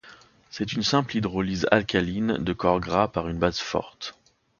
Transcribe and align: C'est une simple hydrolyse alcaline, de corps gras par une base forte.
C'est 0.49 0.73
une 0.73 0.81
simple 0.81 1.15
hydrolyse 1.17 1.67
alcaline, 1.69 2.39
de 2.43 2.53
corps 2.53 2.79
gras 2.79 3.07
par 3.11 3.27
une 3.29 3.37
base 3.37 3.59
forte. 3.59 4.17